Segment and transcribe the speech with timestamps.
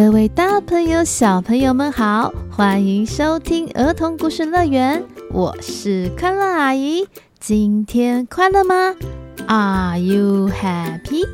[0.00, 5.02] 各位大朋友、小朋友们好，欢迎收听儿童故事乐园，
[5.32, 7.04] 我是快乐阿姨。
[7.40, 8.94] 今天快乐吗
[9.48, 11.26] ？Are you happy？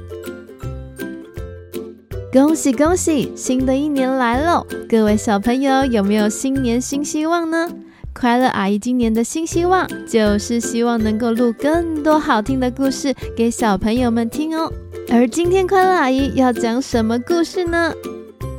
[2.32, 4.66] 恭喜恭喜，新的一年来喽！
[4.88, 7.68] 各位小朋友有没有新年新希望呢？
[8.14, 14.72] 快乐阿姨今年的新希望就是希望能够录更多好听的故事给小朋友们听哦。
[15.10, 17.92] 而今天快乐阿姨要讲什么故事呢？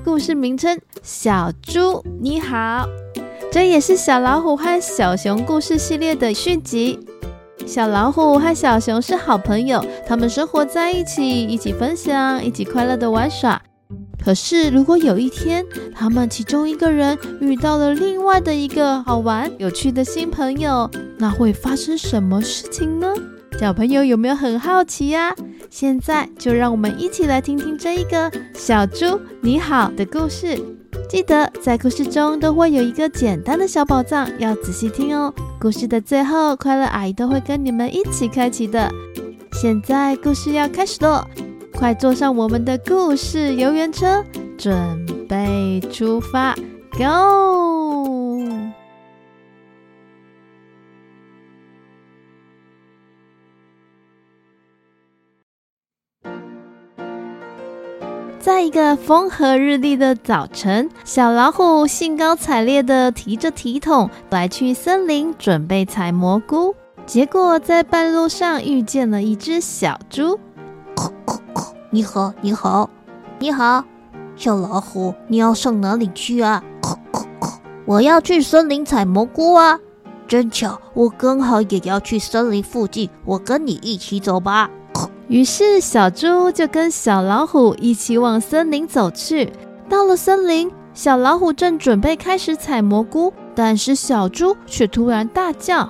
[0.06, 2.88] 故事名称：小猪你好，
[3.52, 7.00] 这也是小老虎和小熊故事系列的续集。
[7.66, 13.59] 小老虎和小熊是好朋友，他们生活在一起，一起分享，一起快乐的玩耍。
[14.23, 23.11] 可是，如果有一天，他们其中一个人遇到了另外的一个好玩、有趣的新朋友，那会发生什么事情呢？
[23.58, 25.34] 小朋友有没有很好奇呀？
[25.70, 30.61] 现在就让我们一起来听听这一个小猪你好的故事。
[31.09, 35.33] 记得在故事中都会有一个简单的小宝藏，要仔细听哦。
[35.59, 38.92] 故事的最后，快乐阿姨都会跟你们一起开启的。
[39.53, 41.26] 现在故事要开始喽，
[41.73, 44.23] 快坐上我们的故事游园车，
[44.58, 46.53] 准备出发
[46.98, 47.84] ，Go！
[58.45, 66.75] 在一个风和日丽的早晨，小老虎兴高采烈地提着提桶来去森林准备采蘑菇。
[67.08, 70.39] 结果在半路上遇见了一只小猪。
[71.89, 72.87] 你好，你好，
[73.39, 73.83] 你好，
[74.36, 76.64] 小老虎，你要上哪里去啊？
[77.87, 79.80] 我要去森林采蘑菇啊！
[80.27, 84.70] 真巧，我刚好也要去森林附近，我跟你一起走吧。
[85.27, 89.52] 于是，小猪就跟小老虎一起往森林走去。
[89.89, 95.89] 到了森林，小老虎正准备开始采蘑菇，但是小猪却突然大叫：“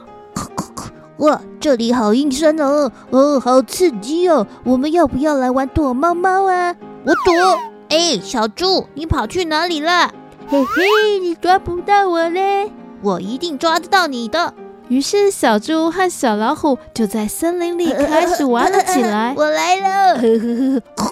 [1.20, 2.90] 哇，这里好阴森哦！
[3.10, 4.48] 哦，好刺激哦！
[4.64, 6.74] 我们要不要来玩躲猫猫啊？”
[7.06, 7.60] 我躲。
[7.90, 10.12] 哎，小猪，你跑去哪里了？
[10.48, 12.72] 嘿嘿，你抓不到我嘞！
[13.02, 14.54] 我一定抓得到你的。
[14.88, 19.34] 于是，小猪和小老虎就在森林里开始玩了起来。
[19.36, 20.22] 我来了，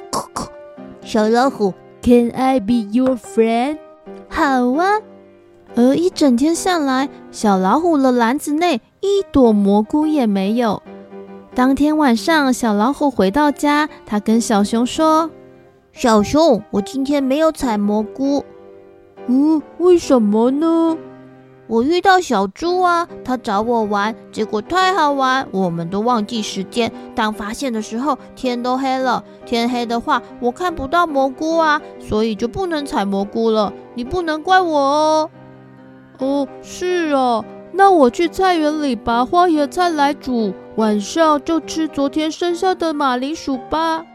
[1.01, 3.78] 小老虎，Can I be your friend？
[4.29, 5.00] 好啊。
[5.75, 10.83] 而一整天下来，小老虎的篮子内一朵蘑菇也没有。
[11.56, 15.31] 当天晚上，小老虎回到家，他跟小熊说
[15.91, 18.45] ：“小熊，我今天没有采蘑菇。
[19.25, 20.95] 嗯，为什么呢？”
[21.73, 26.91] 我遇到小猪啊，他找我玩，结果太好玩，我们都忘记时间。
[27.16, 29.23] 当发现的时候，天都黑了。
[29.44, 33.73] 天黑的话，我看不到蘑菇啊，所以就不能采蘑菇了。
[33.95, 35.29] 你不能怪我哦。
[36.19, 44.06] 哦，是啊，那我去菜园里拔花椰菜来煮，晚上就吃昨天剩下的马铃薯吧。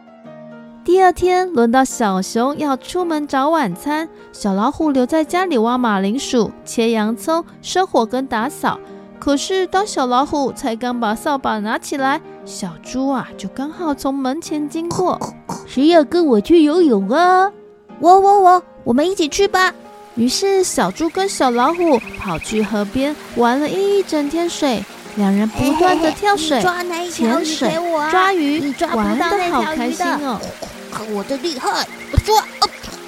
[0.89, 8.81] 第二天轮到小熊要出门找晚餐，小老虎留在家里挖马铃薯、切洋葱、生火跟打扫。
[9.19, 15.21] 可是当小老虎才刚把扫把拿起来，小猪啊就刚好从门前经过。
[15.67, 17.53] 谁要跟我去游泳啊？
[18.01, 19.71] 我我我，我们一起去吧。
[20.15, 24.83] 于是小猪跟小老虎跑去河边玩了一整天水，
[25.17, 26.63] 两人不断的跳水、
[27.11, 27.71] 潜水、
[28.11, 30.41] 抓鱼，玩得好开心哦。
[30.99, 31.87] 看我的厉害！
[32.13, 32.41] 我抓！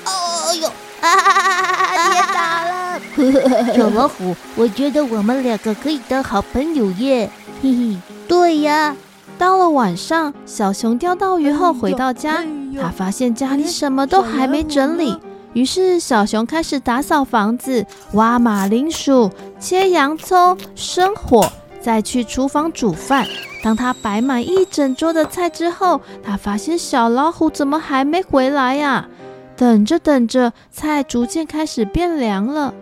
[0.04, 0.68] 哦呦！
[0.68, 0.72] 啊
[1.02, 3.00] 哈哈哈哈！
[3.16, 3.74] 跌倒了！
[3.74, 7.28] 小老虎，我觉得我们两个可以当好朋友耶！
[7.60, 7.96] 嘿嘿，
[8.28, 8.94] 对呀。
[9.36, 12.44] 到了晚上，小熊钓到鱼后回到家，
[12.80, 15.18] 他发现家里什么都还没整理，
[15.54, 23.26] 于是小熊开始打扫房子、挖马铃薯、切洋葱、生火，再去厨房煮饭。
[23.62, 29.08] 当他摆满一整桌的菜之后，他发现小老虎怎么还没回来呀？
[29.56, 32.72] 等着等着，菜逐渐开始变凉了。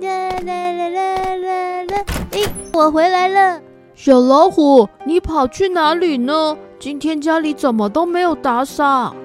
[0.00, 2.04] 啦啦啦啦啦啦！
[2.32, 2.42] 哎，
[2.72, 3.60] 我回来了！
[3.94, 6.56] 小老虎，你跑去哪里呢？
[6.78, 9.16] 今天家里怎么都没有打扫？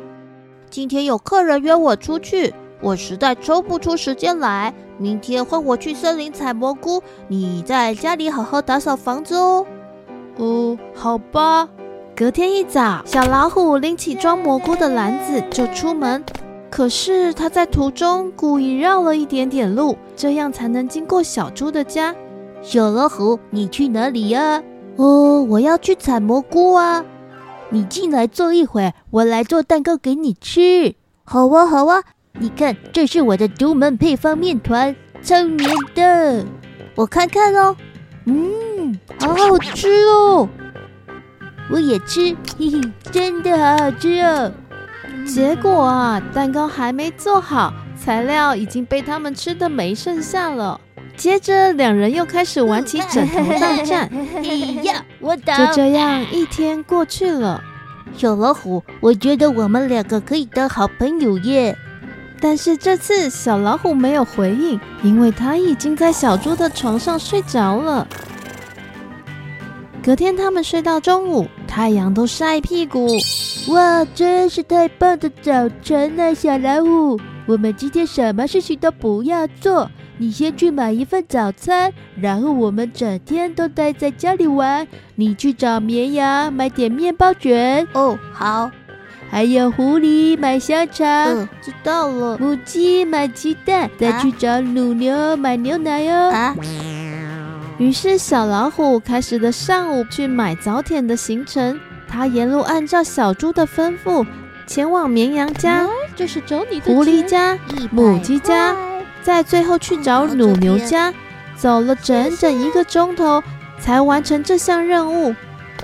[0.70, 4.74] 今天有客人约我出去，我实在抽不出时间来。
[4.98, 9.66] 明天换我去森林采蘑菇，你在家里好好打扫房子哦。
[10.38, 11.68] 哦，好吧。
[12.16, 16.24] 隔天一早，小老虎拎起装蘑菇的篮子就出门。
[16.70, 22.16] 可是他在途中故意绕了一点点路，这样才能经过小猪的家。
[22.62, 24.62] 小老虎，你去哪里呀？
[24.98, 27.04] 哦，我要去采蘑菇啊。
[27.70, 30.96] 你进来坐一会儿，我来做蛋糕给你吃。
[31.24, 32.04] 好啊，好啊。
[32.34, 36.46] 你看，这是我的独门配方面团，超黏的。
[36.96, 37.76] 我看看哦。
[38.26, 40.48] 嗯，好好吃哦。
[41.70, 42.82] 我也吃，嘿嘿，
[43.12, 44.52] 真的好好吃哦。
[45.26, 50.80] 结果啊，蛋糕还没做好，材料已经被他们吃的没剩下了。
[51.16, 54.10] 接着，两人又开始玩起枕头大战。
[54.36, 54.44] 哎
[54.84, 55.56] 呀，我倒。
[55.58, 57.64] 就这样，一天过去了。
[58.18, 61.78] 小老虎，我觉得我们两个可以当好朋友耶。
[62.42, 68.06] 但是这次小老虎没有回应，因为它已经在小猪的床上睡着了。
[70.04, 73.08] 隔天他们睡到中午，太阳都晒屁股。
[73.68, 77.20] 哇，真是太棒的早晨啊，小老虎！
[77.46, 79.88] 我们今天什么事情都不要做。
[80.18, 84.88] 你先去买一份早餐，然后我们整天都待在家里玩。
[85.16, 88.72] 你去找绵羊买点面包卷哦，好。
[89.32, 92.38] 还有狐狸买香肠，嗯，知道了。
[92.38, 96.14] 母鸡买鸡蛋，再去找乳牛买牛奶哟。
[96.30, 96.54] 啊。
[97.78, 101.80] 于是小老虎开始了上午去买早点的行程。
[102.10, 104.28] 他沿路按照小猪的吩咐，
[104.68, 107.58] 前往绵羊家，就是找你的狐狸家、
[107.90, 108.76] 母鸡家。
[109.24, 111.14] 在最后去找乳牛家，
[111.56, 113.42] 走了整整一个钟头
[113.80, 115.34] 才完成这项任务。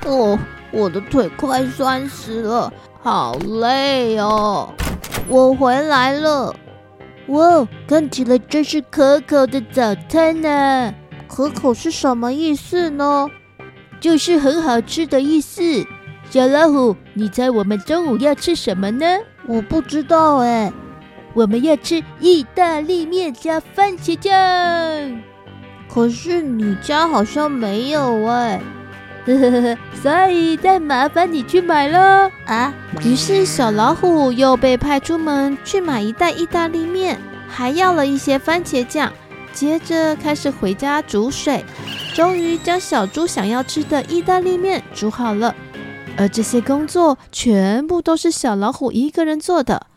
[0.06, 0.38] 哦，
[0.72, 4.70] 我的腿快酸死了，好累哦！
[5.30, 6.54] 我回来了。
[7.28, 10.94] 哇，看起来真是可口的早餐呢。
[11.28, 13.30] 可口是什么意思呢？
[14.00, 15.86] 就是很好吃的意思。
[16.30, 19.06] 小老虎，你猜我们中午要吃什么呢？
[19.46, 20.72] 我不知道哎。
[21.34, 25.22] 我们要吃意大利面加番茄酱，
[25.88, 28.60] 可是你家好像没有哎，
[30.02, 32.74] 所以再麻烦你去买喽啊！
[33.04, 39.12] 于是小老虎又被派出门去买一袋意大利面，还要了一些番茄酱，
[39.52, 41.66] 接着开始回家煮水，
[42.14, 45.54] 终于将小猪想要吃的意大利面煮好了。
[46.18, 49.88] 而这些工作全部都是小老虎一个人做的。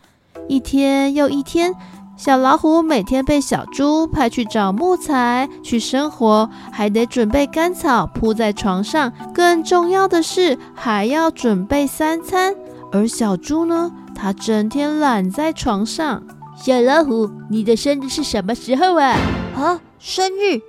[0.49, 1.73] 一天又一天，
[2.21, 9.11] 小老虎每天被小猪派去找木材去生活，还得准备干草铺在床上。
[9.33, 12.55] 更重要的是，还要准备三餐。
[12.93, 16.23] 而小猪呢，它整天懒在床上。
[16.63, 19.17] 小老虎，你的生日是什么时候啊？
[19.57, 20.61] 啊，生日？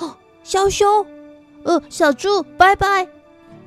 [0.00, 1.06] 哦，小熊。
[1.62, 3.08] 呃，小猪，拜拜。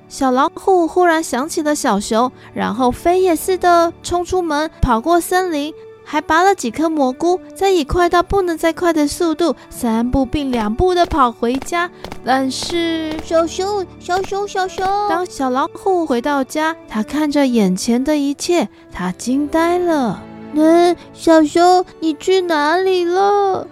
[0.07, 5.73] 小老虎忽然想起了小熊，然后飞也似的冲出门，跑过森林，
[6.11, 11.89] 还拔了几颗蘑菇，再以快到不能再快的速度，三步并两步的跑回家。
[12.25, 20.21] 但是，小熊，小熊，小熊，当小老虎回到家，他看着眼前的一切，他惊呆了。
[20.53, 23.65] 嗯，小熊，你去哪里了？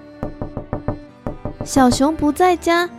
[1.66, 2.90] 小熊不在家，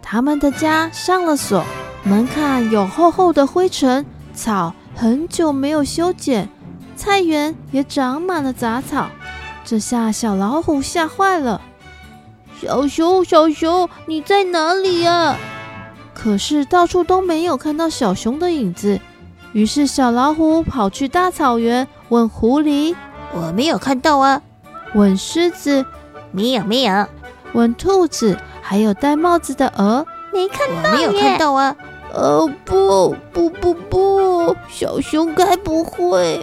[0.00, 1.64] 他们的家上了锁。
[2.04, 6.48] 门槛有厚厚的灰尘，草很久没有修剪，
[6.94, 9.08] 菜园也长满了杂草。
[9.64, 11.60] 这下小老虎吓坏了。
[12.60, 15.36] 小熊，小熊，你在哪里呀？
[16.14, 19.00] 可是到处都没有看到小熊的影子。
[19.52, 22.94] 于是小老虎跑去大草原，问狐狸
[23.34, 24.40] ：“我没有看到啊。”
[24.94, 25.84] 问狮子
[26.30, 27.06] ：“没有，没有。”
[27.52, 31.76] 问兔子，还有戴帽子的鹅：“没看到，没有看到啊。”
[32.14, 36.40] 哦，不不不不，小熊该不会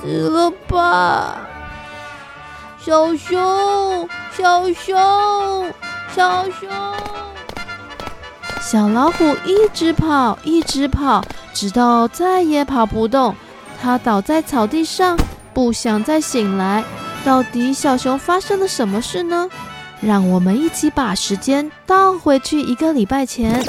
[0.00, 1.38] 死了吧？
[2.78, 4.96] 小熊，小熊，
[6.14, 6.70] 小熊，
[8.60, 13.34] 小老虎一直跑，一直跑，直到再也跑不动，
[13.82, 15.18] 它倒在草地上，
[15.52, 16.84] 不想再醒来。
[17.24, 18.16] 到底小熊。
[18.16, 19.48] 发生了什么事呢？
[20.00, 23.64] 让我们一起把时间倒回去一个礼拜前。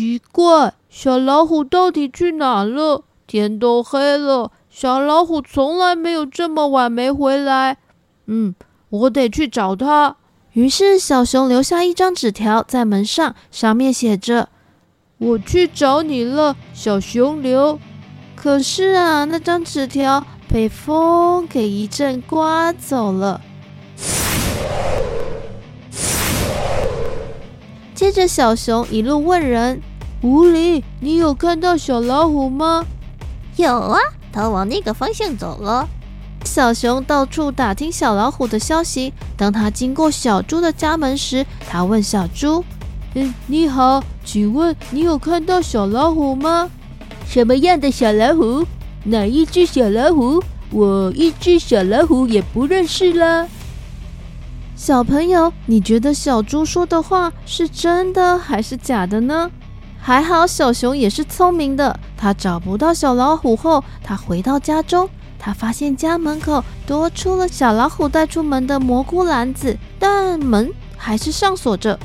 [0.00, 3.04] 奇怪，小老虎到底去哪了？
[3.26, 7.76] 天都黑了，小老虎从来没有这么晚没回来。
[8.24, 8.54] 嗯，
[8.88, 10.16] 我得去找他。
[10.54, 14.48] 于是小熊留下一张纸条在门上，上面写着
[15.20, 17.78] ：“我去找你了，小熊刘。”
[18.34, 23.42] 可是啊，那张纸条被风给一阵刮走了。
[27.94, 29.82] 接着，小熊一路问人
[30.20, 32.84] ：“狐狸，你有看到小老虎吗
[33.56, 33.98] ？”“有啊，
[34.32, 35.88] 它往那个方向走了。”
[36.44, 39.12] 小熊到处打听小老虎的消息。
[39.36, 42.64] 当他经过小猪的家门时，他问小猪
[43.14, 46.70] ：“嗯，你好，请问你有看到小老虎吗？
[47.26, 48.66] 什么样的小老虎？
[49.04, 50.42] 哪一只小老虎？
[50.70, 53.46] 我一只小老虎也不认识啦。”
[54.76, 59.50] 小朋友，你觉得小猪说的话是真的还是假的呢？
[60.02, 65.08] 还好小熊也是聪明的，他找不到小老虎后，他回到家中。
[65.38, 71.98] 他发现家门口多出了小老虎带出门的蘑菇篮子，但门还是上锁着，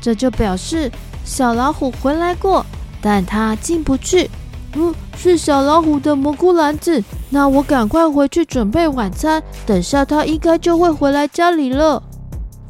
[0.00, 0.90] 这就表示
[1.24, 2.64] 小老虎回来过，
[3.00, 4.30] 但他进不去。
[4.74, 8.44] 嗯，是小老虎的蘑菇篮子，那我赶快回去。
[8.44, 12.02] 准备晚餐，等下他应该就会回来家里了。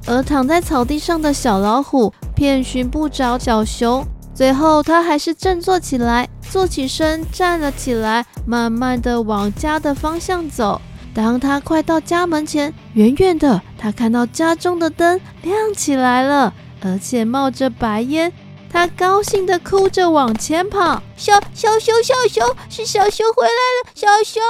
[0.07, 4.05] 而躺在草地上的小老虎遍寻不着小熊。
[4.35, 10.81] 最后，他还是振作起来，坐起身，站了起来，慢慢地往家的方向走。
[11.15, 18.33] 当他快到家门前，远远的，他看到家中的灯亮起来了，而且冒着白烟。
[18.73, 23.91] 他高兴地哭着往前跑：“小小熊，小熊，是小熊回来了！
[23.95, 24.43] 小熊，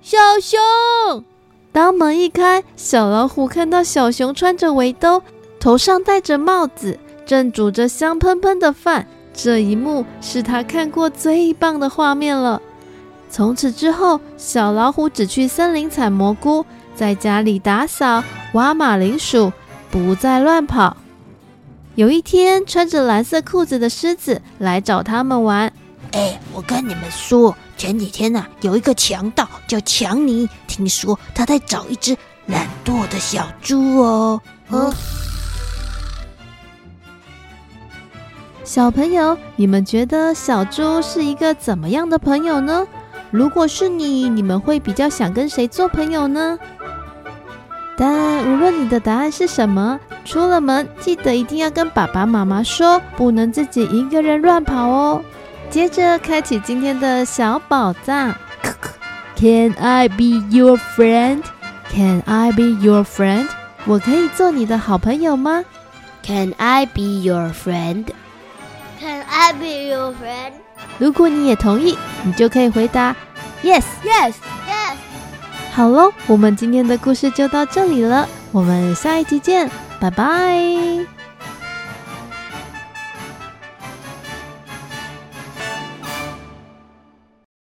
[0.00, 1.24] 小熊！”
[1.72, 5.20] 当门一开，小老虎看到小熊穿着围兜，
[5.58, 7.00] 头上戴着帽子。
[7.28, 12.62] 正煮着香喷喷的饭，这一幕是他看过最棒的画面了。
[13.30, 16.64] 从此之后，小老虎只去森林采蘑菇，
[16.96, 19.52] 在家里打扫、挖马铃薯，
[19.90, 20.96] 不再乱跑。
[21.96, 25.70] 有一天，穿着蓝色裤子的狮子来找他们玩。
[26.12, 32.16] 哎，我跟你们说，前几天呐、啊，有一个强盗叫强尼，听说他在找一只
[32.46, 34.40] 懒惰的小猪哦。
[34.70, 34.90] 嗯。
[38.68, 42.86] 小朋友，你们觉得小猪是一个怎么样的朋友呢？
[43.30, 46.58] 如果是你，你们会比较想跟谁做朋友呢？
[47.96, 55.22] 但无论你的答案是什么，出了门记得一定要跟爸爸妈妈说，不能自己一个人乱跑哦。
[55.70, 58.34] 接着开启今天的小宝藏。
[59.34, 61.42] Can I be your friend?
[61.88, 63.48] Can I be your friend?
[63.86, 65.64] 我可以做你的好朋友吗
[66.22, 68.04] ？Can I be your friend?
[68.98, 70.52] Can I be your friend？
[70.98, 73.14] 如果你也同意，你就可以回答
[73.62, 74.96] Yes，Yes，Yes。
[75.72, 81.17] 好喽，我们今天的故事就到这里了，我们下一集见，拜拜。